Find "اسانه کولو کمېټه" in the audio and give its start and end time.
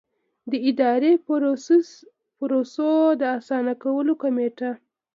3.37-4.71